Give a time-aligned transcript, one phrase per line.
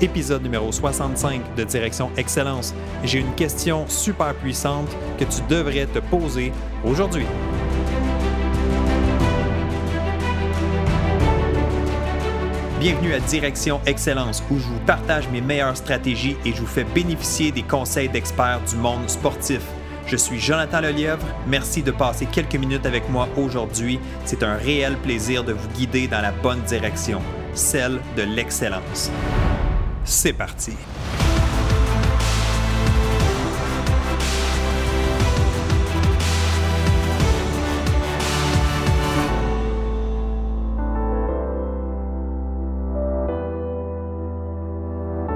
[0.00, 2.74] épisode numéro 65 de Direction Excellence.
[3.04, 4.88] J'ai une question super puissante
[5.18, 6.52] que tu devrais te poser
[6.84, 7.26] aujourd'hui.
[12.80, 16.84] Bienvenue à Direction Excellence où je vous partage mes meilleures stratégies et je vous fais
[16.84, 19.62] bénéficier des conseils d'experts du monde sportif.
[20.06, 21.26] Je suis Jonathan Lelièvre.
[21.48, 23.98] Merci de passer quelques minutes avec moi aujourd'hui.
[24.24, 27.20] C'est un réel plaisir de vous guider dans la bonne direction,
[27.52, 29.10] celle de l'excellence.
[30.10, 30.72] C'est parti.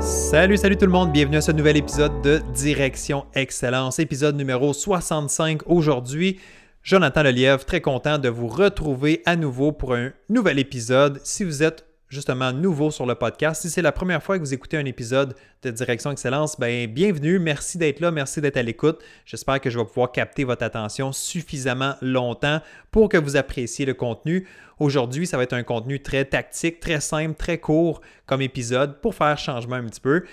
[0.01, 4.73] Salut, salut tout le monde, bienvenue à ce nouvel épisode de Direction Excellence, épisode numéro
[4.73, 6.41] 65 aujourd'hui.
[6.83, 11.21] Jonathan Lelièvre, très content de vous retrouver à nouveau pour un nouvel épisode.
[11.25, 13.63] Si vous êtes justement nouveau sur le podcast.
[13.63, 17.39] Si c'est la première fois que vous écoutez un épisode de Direction Excellence, ben bienvenue,
[17.39, 19.03] merci d'être là, merci d'être à l'écoute.
[19.25, 23.95] J'espère que je vais pouvoir capter votre attention suffisamment longtemps pour que vous appréciez le
[23.95, 24.47] contenu.
[24.79, 29.15] Aujourd'hui, ça va être un contenu très tactique, très simple, très court comme épisode pour
[29.15, 30.25] faire changement un petit peu.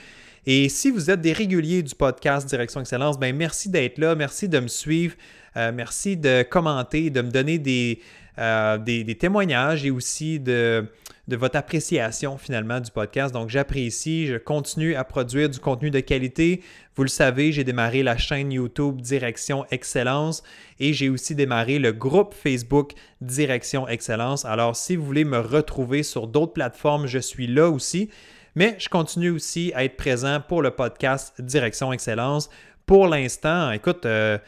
[0.46, 4.50] Et si vous êtes des réguliers du podcast Direction Excellence, ben merci d'être là, merci
[4.50, 5.16] de me suivre,
[5.56, 8.02] euh, merci de commenter, de me donner des,
[8.38, 10.86] euh, des, témoignages et aussi de,
[11.28, 13.34] votre appréciation finalement du podcast.
[13.34, 16.62] Donc j'apprécie, je continue à produire du contenu de qualité.
[16.96, 20.44] Vous le savez, j'ai démarré la chaîne YouTube Direction Excellence
[20.80, 24.46] et j'ai aussi démarré le groupe Facebook Direction Excellence.
[24.46, 28.10] Alors si vous voulez me retrouver sur d'autres plateformes, je suis là aussi.
[28.56, 32.50] Mais je continue aussi à être présent pour le podcast Direction Excellence.
[32.86, 34.40] Pour l'instant, écoute, euh,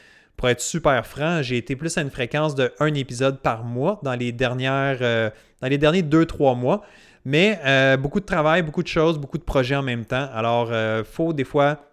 [0.41, 3.99] pour être super franc, j'ai été plus à une fréquence de un épisode par mois
[4.01, 5.29] dans les euh,
[5.61, 6.81] derniers 2-3 mois.
[7.25, 10.27] Mais euh, beaucoup de travail, beaucoup de choses, beaucoup de projets en même temps.
[10.33, 11.85] Alors, il euh, faut des fois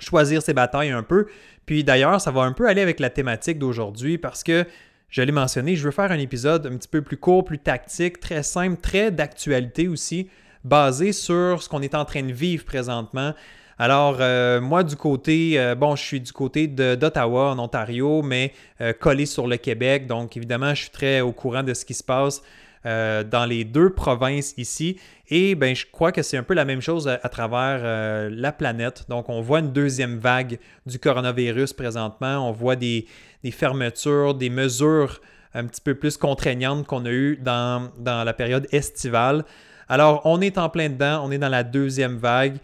[0.00, 1.28] choisir ses batailles un peu.
[1.64, 4.64] Puis d'ailleurs, ça va un peu aller avec la thématique d'aujourd'hui parce que
[5.08, 8.18] je l'ai mentionné, je veux faire un épisode un petit peu plus court, plus tactique,
[8.18, 10.28] très simple, très d'actualité aussi,
[10.64, 13.32] basé sur ce qu'on est en train de vivre présentement.
[13.78, 18.54] Alors, euh, moi, du côté, euh, bon, je suis du côté d'Ottawa, en Ontario, mais
[18.80, 20.06] euh, collé sur le Québec.
[20.06, 22.42] Donc, évidemment, je suis très au courant de ce qui se passe
[22.84, 24.96] dans les deux provinces ici.
[25.28, 29.06] Et ben, je crois que c'est un peu la même chose à, travers la planète.
[29.08, 32.48] Donc, on voit une deuxième vague du coronavirus présentement.
[32.48, 33.08] On voit des,
[33.50, 35.20] fermetures, des mesures
[35.52, 39.44] un petit peu plus contraignantes qu'on a eues dans, dans la période estivale.
[39.88, 42.58] Alors, on est en plein dedans, on est dans la deuxième vague.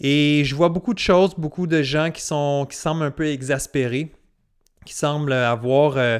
[0.00, 3.26] Et je vois beaucoup de choses, beaucoup de gens qui, sont, qui semblent un peu
[3.26, 4.12] exaspérés,
[4.84, 6.18] qui semblent avoir euh,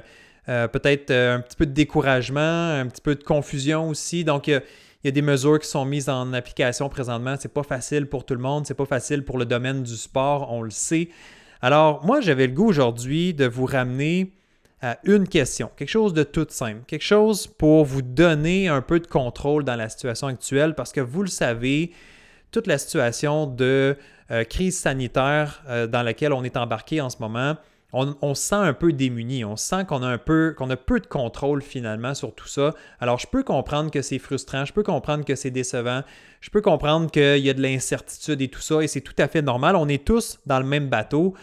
[0.48, 4.25] euh, peut-être euh, un petit peu de découragement, un petit peu de confusion aussi.
[4.25, 4.62] Donc, il
[5.04, 7.37] y, a, des mesures qui sont mises en application présentement.
[7.38, 10.53] C'est pas facile pour tout le monde, c'est pas facile pour le domaine du sport,
[10.53, 11.10] on le sait.
[11.60, 14.32] Alors, moi, j'avais le goût aujourd'hui de vous ramener
[14.82, 19.00] à une question, quelque chose de tout simple, quelque chose pour vous donner un peu
[19.00, 21.93] de contrôle dans la situation actuelle parce que vous le savez,
[22.56, 23.99] toute la situation de
[24.31, 27.56] euh, crise sanitaire euh, dans laquelle on est embarqué en ce moment,
[27.93, 30.99] on, se sent un peu démuni, on sent qu'on a un peu qu'on a peu
[31.00, 32.75] de contrôle finalement sur tout ça.
[32.99, 36.03] Alors je peux comprendre que c'est frustrant, je peux comprendre que c'est décevant,
[36.41, 39.28] je peux comprendre qu'il y a de l'incertitude et tout ça, et c'est tout à
[39.28, 39.77] fait normal.
[39.77, 41.34] On est tous dans le même bateau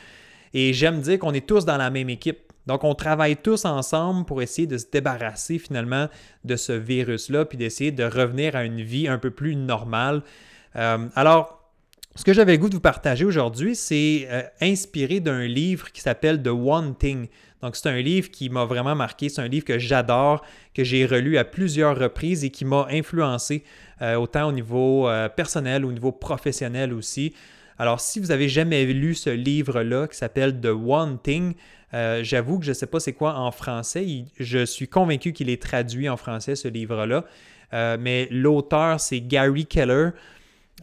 [0.56, 2.52] et j'aime dire qu'on est tous dans la même équipe.
[2.66, 6.08] Donc, on travaille tous ensemble pour essayer de se débarrasser finalement
[6.46, 10.24] de ce virus-là, puis d'essayer de revenir à une vie un peu plus normale.
[10.76, 11.60] Euh, alors,
[12.16, 16.02] ce que j'avais le goût de vous partager aujourd'hui, c'est euh, inspiré d'un livre qui
[16.02, 17.28] s'appelle The One Thing.
[17.62, 19.30] Donc, c'est un livre qui m'a vraiment marqué.
[19.30, 23.64] C'est un livre que j'adore, que j'ai relu à plusieurs reprises et qui m'a influencé
[24.02, 27.34] euh, autant au niveau personnel, au niveau professionnel aussi.
[27.80, 31.54] Alors, si vous avez jamais lu ce livre-là qui s'appelle The One Thing,
[32.22, 34.26] j'avoue que je ne sais pas c'est quoi en français.
[34.40, 37.24] je suis convaincu qu'il est traduit en français, ce livre-là.
[37.98, 40.10] mais l'auteur, c'est Gary Keller.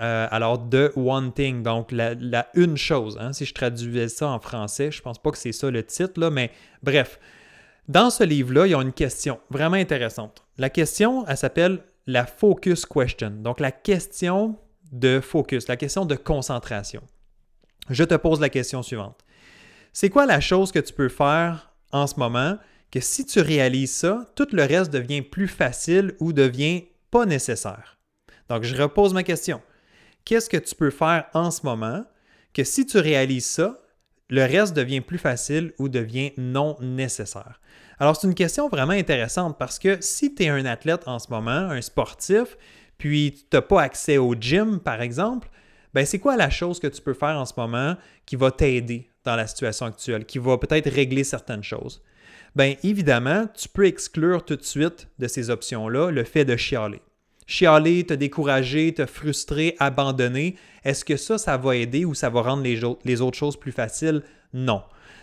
[0.00, 4.38] Euh, alors, The One Thing, donc la, une chose, hein, si je traduisais ça en
[4.38, 6.50] français, je pense pas que c'est ça le titre, mais
[6.82, 7.18] bref.
[7.88, 10.46] Dans ce livre-là, il y a une question vraiment intéressante.
[10.58, 14.56] La question, elle s'appelle la focus question, donc la question
[14.92, 17.02] de focus, la question de concentration.
[17.88, 19.24] Je te pose la question suivante.
[19.92, 22.56] C'est quoi la chose que tu peux faire en ce moment
[22.92, 27.98] que si tu réalises ça, tout le reste devient plus facile ou devient pas nécessaire?
[28.48, 29.60] Donc, je repose ma question
[30.24, 32.04] qu'est-ce que tu peux faire en ce moment
[32.54, 33.78] que si tu réalises ça,
[34.28, 37.60] le reste devient plus facile ou devient non nécessaire?
[37.98, 41.30] Alors, c'est une question vraiment intéressante parce que si tu es un athlète en ce
[41.30, 42.56] moment, un sportif,
[42.96, 45.48] puis tu n'as pas accès au gym, par exemple,
[45.92, 49.10] ben c'est quoi la chose que tu peux faire en ce moment qui va t'aider
[49.24, 52.02] dans la situation actuelle, qui va peut-être régler certaines choses?
[52.54, 57.02] Bien évidemment, tu peux exclure tout de suite de ces options-là le fait de chialer.
[57.50, 60.54] Chialer, te décourager, te frustrer, abandonner,
[60.84, 63.72] est-ce que ça, ça va aider ou ça va rendre les, les autres choses plus
[63.72, 64.22] faciles?
[64.54, 64.82] Non.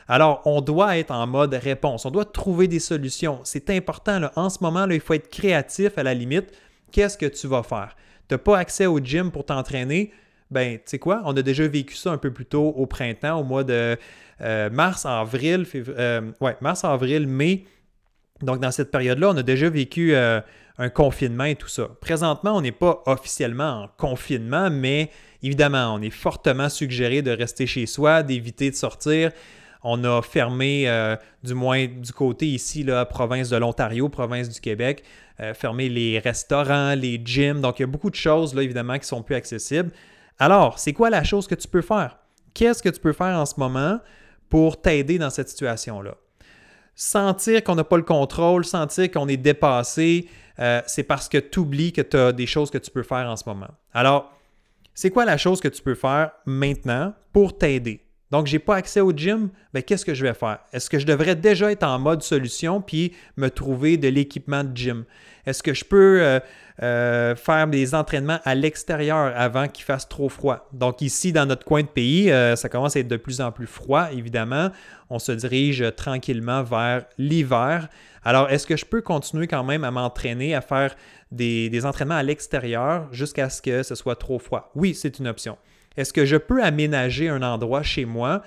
[0.09, 2.05] Alors, on doit être en mode réponse.
[2.05, 3.39] On doit trouver des solutions.
[3.45, 4.29] C'est important.
[4.35, 6.51] En ce moment, là, il faut être créatif à la limite.
[6.91, 7.95] Qu'est-ce que tu vas faire?
[8.27, 10.11] Tu n'as pas accès au gym pour t'entraîner?
[10.51, 11.21] Ben, tu sais quoi?
[11.23, 13.97] On a déjà vécu ça un peu plus tôt au printemps, au mois de
[14.41, 17.65] euh, mars, avril, euh, ouais, mars, avril, mai.
[18.41, 20.41] Donc, dans cette période-là, on a déjà vécu euh,
[20.77, 21.89] un confinement et tout ça.
[22.01, 25.09] Présentement, on n'est pas officiellement en confinement, mais
[25.41, 29.31] évidemment, on est fortement suggéré de rester chez soi, d'éviter de sortir.
[29.83, 34.59] On a fermé, euh, du moins du côté ici, la province de l'Ontario, province du
[34.59, 35.03] Québec,
[35.39, 37.61] euh, fermé les restaurants, les gyms.
[37.61, 39.91] Donc, il y a beaucoup de choses, là, évidemment, qui sont plus accessibles.
[40.39, 42.17] Alors, c'est quoi la chose que tu peux faire?
[42.53, 43.99] Qu'est-ce que tu peux faire en ce moment
[44.49, 46.15] pour t'aider dans cette situation-là?
[46.95, 50.27] Sentir qu'on n'a pas le contrôle, sentir qu'on est dépassé,
[50.59, 53.29] euh, c'est parce que tu oublies que tu as des choses que tu peux faire
[53.29, 53.69] en ce moment.
[53.93, 54.31] Alors,
[54.93, 58.06] c'est quoi la chose que tu peux faire maintenant pour t'aider?
[58.29, 60.59] Donc, je n'ai pas accès au gym, mais ben, qu'est-ce que je vais faire?
[60.73, 64.75] Est-ce que je devrais déjà être en mode solution puis me trouver de l'équipement de
[64.75, 65.05] gym?
[65.45, 66.39] Est-ce que je peux euh,
[66.83, 70.67] euh, faire des entraînements à l'extérieur avant qu'il fasse trop froid?
[70.73, 73.53] Donc, ici, dans notre coin de pays, euh, ça commence à être de plus en
[73.53, 74.71] plus froid, évidemment.
[75.09, 77.87] On se dirige tranquillement vers l'hiver.
[78.25, 80.93] Alors, est-ce que je peux continuer quand même à m'entraîner, à faire
[81.31, 84.69] des entraînements à l'extérieur jusqu'à ce que ce soit trop froid?
[84.75, 85.57] Oui, c'est une option.
[85.97, 88.43] Est-ce que je peux aménager un endroit chez moi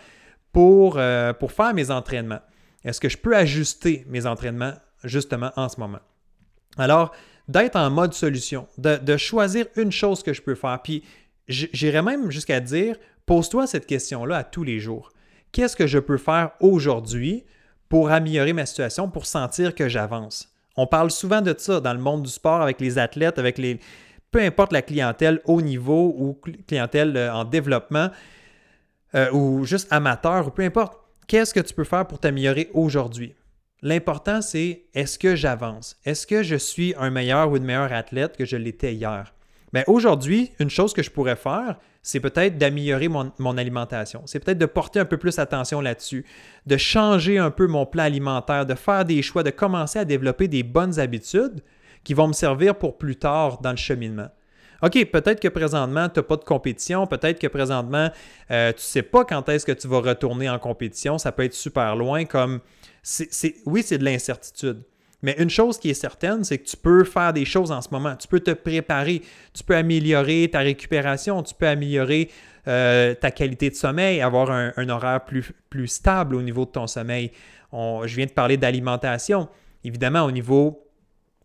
[0.53, 2.41] pour, euh, pour faire mes entraînements?
[2.85, 4.75] Est-ce que je peux ajuster mes entraînements
[5.05, 5.99] justement en ce moment?
[6.79, 7.13] Alors,
[7.49, 10.81] d'être en mode solution, de, choisir une chose que je peux faire.
[10.83, 11.03] Puis,
[11.49, 15.11] j'irais même jusqu'à dire, pose-toi cette question-là à tous les jours.
[15.53, 17.45] Qu'est-ce que je peux faire aujourd'hui
[17.89, 20.55] pour améliorer ma situation, pour sentir que j'avance?
[20.77, 23.81] On parle souvent de ça dans le monde du sport avec les athlètes, avec les,
[24.31, 28.11] peu importe la clientèle haut niveau ou clientèle euh, en développement
[29.15, 33.35] euh, ou juste amateur ou peu importe, qu'est-ce que tu peux faire pour t'améliorer aujourd'hui?
[33.83, 35.97] L'important, c'est est-ce que j'avance?
[36.05, 39.33] Est-ce que je suis un meilleur ou une meilleure athlète que je l'étais hier?
[39.73, 44.23] Bien, aujourd'hui, une chose que je pourrais faire, c'est peut-être d'améliorer mon, mon, alimentation.
[44.27, 46.27] C'est peut-être de porter un peu plus attention là-dessus,
[46.67, 50.49] de changer un peu mon plan alimentaire, de faire des choix, de commencer à développer
[50.49, 51.63] des bonnes habitudes
[52.05, 54.29] qui vont me servir pour plus tard dans le cheminement.
[54.83, 58.09] OK, peut-être que présentement, tu n'as pas de compétition, peut-être que présentement,
[58.51, 61.45] euh, tu ne sais pas quand est-ce que tu vas retourner en compétition, ça peut
[61.45, 62.61] être super loin comme...
[63.67, 64.83] oui, c'est de l'incertitude.
[65.23, 67.91] Mais une chose qui est certaine, c'est que tu peux faire des choses en ce
[67.91, 68.17] moment.
[68.17, 69.21] Tu peux te préparer,
[69.53, 72.31] tu peux améliorer ta récupération, tu peux améliorer
[72.67, 76.87] euh, ta qualité de sommeil, avoir un, horaire plus, plus, stable au niveau de ton
[76.87, 77.33] sommeil.
[77.73, 79.47] je viens de parler d'alimentation.
[79.85, 80.90] Évidemment, au niveau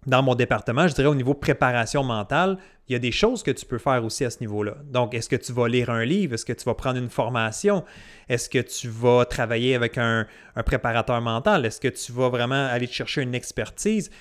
[0.05, 2.57] dans mon département, je dirais au niveau préparation mentale,
[2.87, 4.75] il y a des choses que tu peux faire aussi à ce niveau-là.
[4.85, 6.35] Donc, est-ce que tu vas lire un livre?
[6.35, 7.83] Est-ce que tu vas prendre une formation?
[8.29, 10.27] Est-ce que tu vas travailler avec un,
[10.65, 11.65] préparateur mental?
[11.65, 14.11] Est-ce que tu vas vraiment aller chercher une expertise?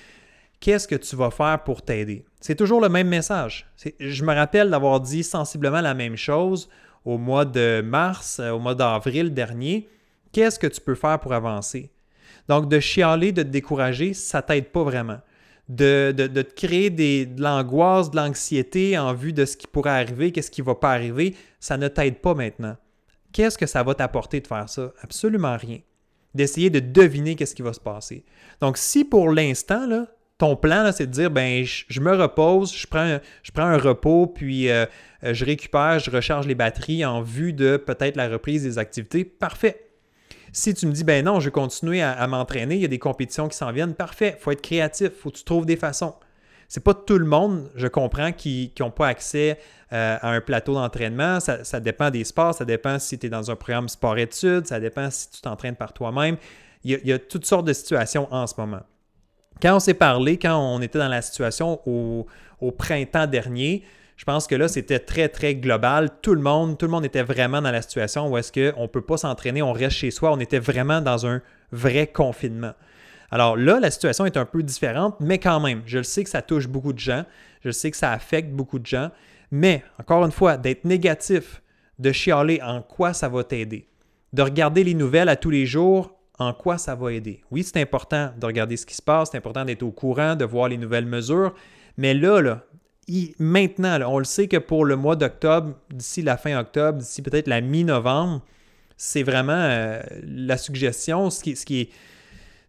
[0.59, 2.25] Qu'est-ce que tu vas faire pour t'aider?
[2.41, 3.67] C'est toujours le même message.
[3.99, 6.67] Je me rappelle d'avoir dit sensiblement la même chose
[7.03, 9.87] au mois de mars, euh, au mois d'avril dernier.
[10.31, 11.91] Qu'est-ce que tu peux faire pour avancer?
[12.47, 15.19] Donc, de chialer, de te décourager, ça ne t'aide pas vraiment
[15.69, 20.31] de, te créer des, de l'angoisse, de l'anxiété en vue de ce qui pourrait arriver,
[20.31, 22.77] qu'est-ce qui ne va pas arriver, ça ne t'aide pas maintenant.
[23.31, 24.93] Qu'est-ce que ça va t'apporter de faire ça?
[25.01, 25.79] Absolument rien.
[26.33, 28.23] D'essayer de deviner qu'est-ce qui va se passer.
[28.61, 30.05] Donc, si pour l'instant,
[30.37, 33.19] ton plan, c'est de dire, ben, je, me repose, je prends,
[33.63, 34.85] un, repos, puis euh,
[35.21, 39.81] je récupère, je recharge les batteries en vue de peut-être la reprise des activités, parfait.
[40.55, 42.97] Si tu me dis, ben non, je vais continuer à, m'entraîner, il y a des
[42.97, 45.75] compétitions qui s'en viennent, parfait, il faut être créatif, il faut que tu trouves des
[45.75, 46.15] façons.
[46.69, 49.59] C'est pas tout le monde, je comprends, qui n'ont pas accès
[49.91, 51.41] euh, à un plateau d'entraînement.
[51.41, 55.11] Ça, dépend des sports, ça dépend si tu es dans un programme sport-études, ça dépend
[55.11, 56.37] si tu t'entraînes par toi-même.
[56.85, 58.83] Il, y, a, toutes sortes de situations en ce moment.
[59.61, 63.83] Quand on s'est parlé, quand on était dans la situation au printemps dernier,
[64.15, 66.09] je pense que là, c'était très, très global.
[66.21, 68.87] Tout le monde, tout le monde était vraiment dans la situation où est-ce qu'on ne
[68.87, 70.31] peut pas s'entraîner, on reste chez soi.
[70.31, 71.41] On était vraiment dans un
[71.71, 72.71] vrai confinement.
[73.29, 76.29] Alors là, la situation est un peu différente, mais quand même, je le sais que
[76.29, 77.25] ça touche beaucoup de gens.
[77.63, 79.09] Je sais que ça affecte beaucoup de gens.
[79.51, 81.61] Mais, encore une fois, d'être négatif,
[81.99, 83.89] de chialer en quoi ça va t'aider,
[84.31, 87.41] de regarder les nouvelles à tous les jours, en quoi ça va aider?
[87.51, 90.45] Oui, c'est important de regarder ce qui se passe, c'est important d'être au courant, de
[90.45, 91.53] voir les nouvelles mesures,
[91.97, 92.65] mais là, là
[93.39, 97.47] maintenant, on le sait que pour le mois d'octobre, d'ici la fin octobre, d'ici peut-être
[97.47, 98.41] la mi-novembre,
[98.97, 101.29] c'est vraiment euh, la suggestion.
[101.29, 101.89] Ce qui, ce, qui est,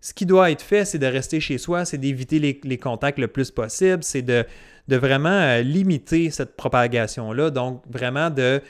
[0.01, 3.29] ce qui doit être fait, c'est de rester chez soi, c'est d'éviter les, contacts le
[3.29, 4.45] plus possible, c'est de,
[4.89, 7.51] vraiment euh, limiter cette propagation-là.
[7.51, 8.61] Donc, vraiment de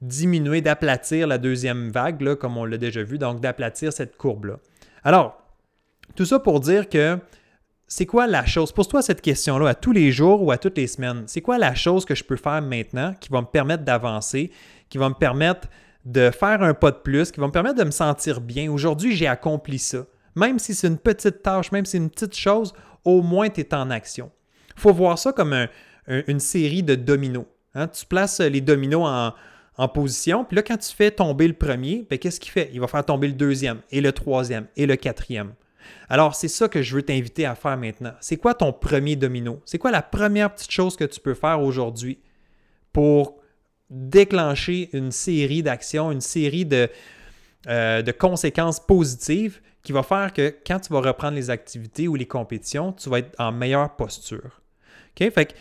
[0.00, 4.58] diminuer, d'aplatir la deuxième vague, là, comme on l'a déjà vu, donc d'aplatir cette courbe-là.
[5.04, 5.38] Alors,
[6.16, 7.18] tout ça pour dire que
[7.92, 10.86] c'est quoi la chose, pose-toi cette question-là à tous les jours ou à toutes les
[10.86, 14.52] semaines, c'est quoi la chose que je peux faire maintenant qui va me permettre d'avancer,
[14.88, 15.66] qui va me permettre
[16.04, 18.70] de faire un pas de plus, qui va me permettre de me sentir bien?
[18.70, 20.06] Aujourd'hui, j'ai accompli ça.
[20.36, 22.72] Même si c'est une petite tâche, même si c'est une petite chose,
[23.04, 24.30] au moins tu es en action.
[24.76, 25.66] Il faut voir ça comme
[26.06, 27.46] une série de dominos.
[27.74, 27.88] Hein?
[27.88, 29.34] Tu places les dominos
[29.76, 32.70] en, position, puis là, quand tu fais tomber le premier, ben, qu'est-ce qu'il fait?
[32.72, 35.54] Il va faire tomber le deuxième, et le troisième, et le quatrième.
[36.08, 38.12] Alors, c'est ça que je veux t'inviter à faire maintenant.
[38.20, 39.60] C'est quoi ton premier domino?
[39.64, 42.18] C'est quoi la première petite chose que tu peux faire aujourd'hui
[42.92, 43.40] pour
[43.90, 46.88] déclencher une série d'actions, une série de,
[47.68, 52.26] euh, conséquences positives qui va faire que quand tu vas reprendre les activités ou les
[52.26, 54.60] compétitions, tu vas être en meilleure posture?
[55.10, 55.30] OK?
[55.32, 55.52] Fait que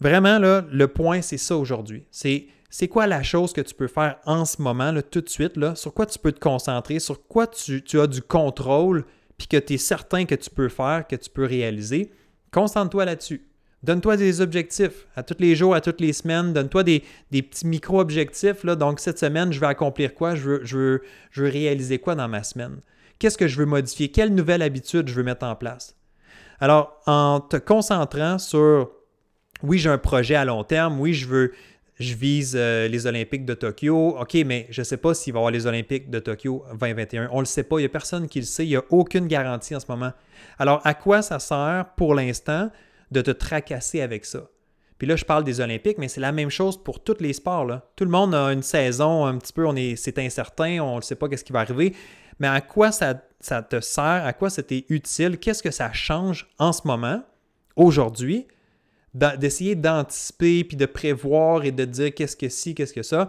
[0.00, 2.06] vraiment, le point, c'est ça aujourd'hui.
[2.10, 5.94] C'est quoi la chose que tu peux faire en ce moment, tout de suite, sur
[5.94, 9.04] quoi tu peux te concentrer, sur quoi tu as du contrôle,
[9.38, 12.10] puis que tu es certain que tu peux faire, que tu peux réaliser.
[12.52, 13.42] Concentre-toi là-dessus.
[13.82, 16.54] Donne-toi des objectifs à tous les jours, à toutes les semaines.
[16.54, 18.64] Donne-toi des, petits micro-objectifs.
[18.64, 20.34] Donc, cette semaine, je vais accomplir quoi?
[20.34, 21.00] Je veux, je,
[21.34, 22.80] veux, réaliser quoi dans ma semaine?
[23.18, 24.10] Qu'est-ce que je veux modifier?
[24.10, 25.96] Quelle nouvelle habitude je veux mettre en place?
[26.60, 28.90] Alors, en te concentrant sur,
[29.62, 31.52] oui, j'ai un projet à long terme, oui, je veux,
[31.98, 34.16] je vise euh, les Olympiques de Tokyo.
[34.18, 37.28] OK, mais je ne sais pas s'il va y avoir les Olympiques de Tokyo 2021.
[37.30, 37.78] On ne le sait pas.
[37.78, 38.66] Il n'y a personne qui le sait.
[38.66, 40.12] Il n'y a aucune garantie en ce moment.
[40.58, 42.70] Alors, à quoi ça sert pour l'instant
[43.10, 44.48] de te tracasser avec ça?
[44.98, 47.80] Puis là, je parle des Olympiques, mais c'est la même chose pour tous les sports.
[47.96, 51.00] Tout le monde a une saison un petit peu, on est, c'est incertain, on ne
[51.02, 51.94] sait pas qu'est-ce qui va arriver.
[52.38, 54.24] Mais à quoi ça, ça te sert?
[54.24, 55.38] À quoi c'était utile?
[55.38, 57.22] Qu'est-ce que ça change en ce moment,
[57.76, 58.46] aujourd'hui,
[59.14, 63.28] d'essayer d'anticiper puis de prévoir et de dire qu'est-ce que si, qu'est-ce que ça.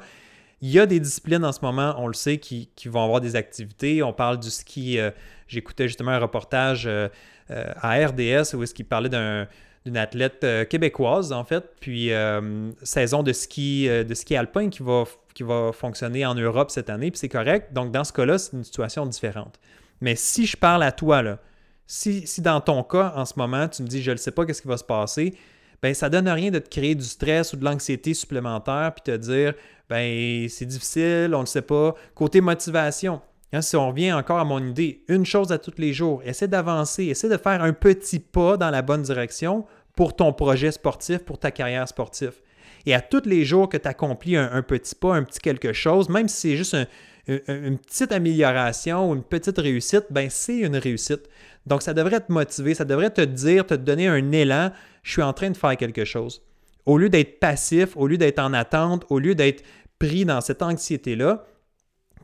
[0.61, 3.35] Il y a des disciplines en ce moment, on le sait, qui, vont avoir des
[3.35, 4.01] activités.
[4.01, 4.97] On parle du ski.
[4.97, 5.11] Euh,
[5.47, 7.07] j'écoutais justement un reportage euh,
[7.51, 9.47] euh, à RDS où est-ce qu'il parlait d'un
[9.85, 12.09] d'une athlète québécoise, en fait, puis
[12.81, 15.03] saison de ski, de ski alpin qui va,
[15.35, 17.71] qui va fonctionner en Europe cette année, puis c'est correct.
[17.71, 19.59] Donc, dans ce cas-là, c'est une situation différente.
[20.01, 21.37] Mais si je parle à toi, là,
[21.85, 24.43] si, si dans ton cas, en ce moment, tu me dis, je ne sais pas
[24.47, 25.35] qu'est-ce qui va se passer,
[25.81, 29.17] ben ça donne rien de te créer du stress ou de l'anxiété supplémentaire, puis te
[29.17, 29.53] dire,
[29.89, 31.95] ben c'est difficile, on ne sait pas.
[32.13, 33.21] Côté motivation,
[33.55, 36.47] Hein, si on revient encore à mon idée, une chose à tous les jours, essaie
[36.47, 39.65] d'avancer, essaie de faire un petit pas dans la bonne direction
[39.95, 42.33] pour ton projet sportif, pour ta carrière sportive.
[42.85, 46.09] Et à tous les jours que tu accomplis un, petit pas, un petit quelque chose,
[46.09, 46.75] même si c'est juste
[47.27, 51.29] une petite amélioration ou une petite réussite, ben c'est une réussite.
[51.65, 54.71] Donc ça devrait te motiver, ça devrait te dire, te donner un élan,
[55.05, 56.41] je suis en train de faire quelque chose.
[56.85, 59.63] Au lieu d'être passif, au lieu d'être en attente, au lieu d'être
[59.99, 61.45] pris dans cette anxiété-là,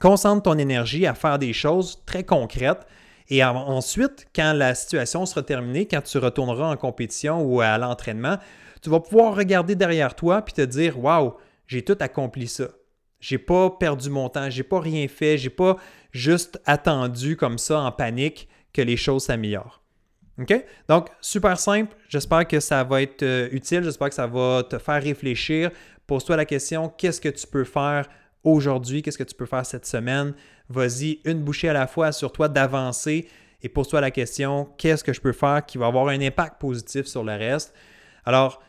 [0.02, 2.88] Concentre ton énergie à faire des choses très concrètes.
[3.30, 8.38] Et ensuite, quand la situation sera terminée, quand tu retourneras en compétition ou à l'entraînement,
[8.82, 11.36] tu vas pouvoir regarder derrière toi puis te dire Waouh,
[11.68, 12.70] j'ai tout accompli ça.
[13.20, 15.78] J'ai pas perdu mon temps, j'ai pas rien fait, j'ai pas
[16.12, 19.81] juste attendu comme ça en panique que les choses s'améliorent.
[20.40, 20.66] OK?
[20.88, 21.96] Donc, super simple.
[22.08, 23.84] J'espère que ça va être euh, utile.
[23.84, 25.72] J'espère que ça va te faire réfléchir.
[26.08, 28.08] Pose-toi la question qu'est-ce que tu peux faire
[28.44, 30.34] aujourd'hui, qu'est-ce que tu peux faire cette semaine?
[30.70, 33.28] Vas-y, une bouchée à la fois, assure-toi d'avancer
[33.64, 37.06] et pose-toi la question, qu'est-ce que je peux faire qui va avoir un impact positif
[37.06, 37.74] sur le reste?
[38.26, 38.62] Alors,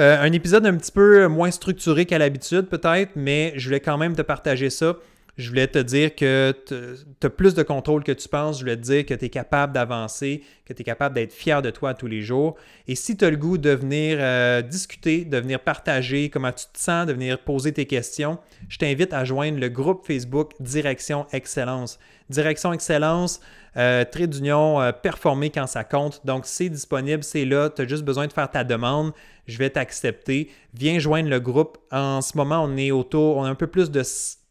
[0.00, 3.96] euh, un épisode un petit peu moins structuré qu'à l'habitude peut-être, mais je voulais quand
[3.96, 4.96] même te partager ça.
[5.36, 8.58] Je voulais te dire que tu as plus de contrôle que tu penses.
[8.58, 11.60] Je voulais te dire que tu es capable d'avancer, que tu es capable d'être fier
[11.60, 12.54] de toi tous les jours.
[12.86, 16.66] Et si tu as le goût de venir euh, discuter, de venir partager comment tu
[16.72, 18.38] te sens, de venir poser tes questions,
[18.68, 21.98] je t'invite à joindre le groupe Facebook Direction Excellence.
[22.30, 23.40] Direction Excellence,
[23.76, 26.24] euh, trait d'union, euh, performer quand ça compte.
[26.24, 27.70] Donc, c'est disponible, c'est là.
[27.70, 29.12] Tu as juste besoin de faire ta demande.
[29.46, 30.48] Je vais t'accepter.
[30.74, 31.76] Viens joindre le groupe.
[31.90, 34.02] En ce moment, on est autour, on a un peu plus de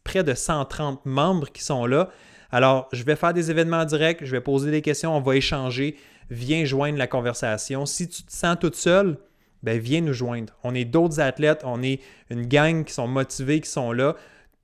[0.04, 2.10] près de 130 membres qui sont là.
[2.52, 5.96] Alors, je vais faire des événements directs, je vais poser des questions, on va échanger.
[6.30, 7.84] Viens joindre la conversation.
[7.84, 9.18] Si tu te sens toute seule,
[9.62, 10.52] ben viens nous joindre.
[10.62, 14.14] On est d'autres athlètes, on est une gang qui sont motivés, qui sont là,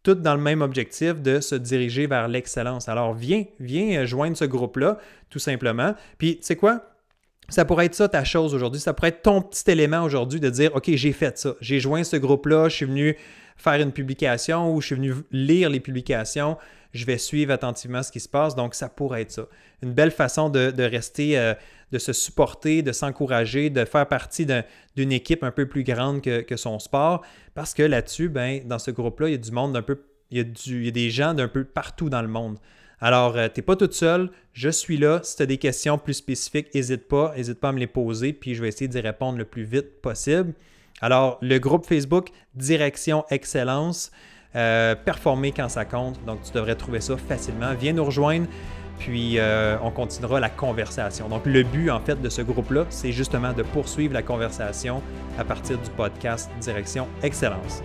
[0.03, 2.89] tous dans le même objectif de se diriger vers l'excellence.
[2.89, 5.95] Alors, viens, viens joindre ce groupe-là, tout simplement.
[6.19, 6.90] Puis, tu sais quoi?
[7.51, 8.81] Ça pourrait être ça ta chose aujourd'hui.
[8.81, 11.55] Ça pourrait être ton petit élément aujourd'hui de dire OK, j'ai fait ça.
[11.61, 13.17] J'ai joint ce groupe-là, je suis venu
[13.57, 16.57] faire une publication ou je suis venu lire les publications.
[16.93, 18.57] Je vais suivre attentivement ce qui se passe.
[18.57, 19.47] Donc, ça pourrait être ça.
[19.83, 21.55] Une belle façon de, rester, euh,
[21.93, 24.47] de se supporter, de s'encourager, de faire partie
[24.97, 27.23] d'une équipe un peu plus grande que, son sport.
[27.55, 30.03] Parce que là-dessus, ben, dans ce groupe-là, il y a du monde un peu.
[30.33, 32.59] Il y a des gens d'un peu partout dans le monde.
[33.01, 35.21] Alors, euh, tu n'es pas toute seule, je suis là.
[35.23, 38.33] Si tu as des questions plus spécifiques, n'hésite pas, n'hésite pas à me les poser,
[38.33, 40.53] puis je vais essayer d'y répondre le plus vite possible.
[41.01, 44.11] Alors, le groupe Facebook Direction Excellence,
[44.55, 46.23] euh, performer quand ça compte.
[46.27, 47.73] Donc, tu devrais trouver ça facilement.
[47.75, 48.47] Viens nous rejoindre,
[48.99, 51.29] puis euh, on continuera la conversation.
[51.29, 55.03] Donc, le but, en fait, de ce groupe-là, c'est justement de poursuivre la conversation
[55.39, 57.83] à partir du podcast Direction Excellence.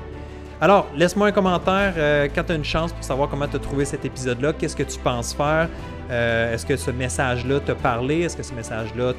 [0.62, 3.60] Alors, laisse-moi un commentaire euh, quand tu as une chance pour savoir comment tu as
[3.60, 4.54] trouvé cet épisode-là.
[4.54, 5.68] Qu'est-ce que tu penses faire?
[6.10, 8.22] Euh, est-ce que ce message-là t'a parlé?
[8.22, 9.14] Est-ce que ce message-là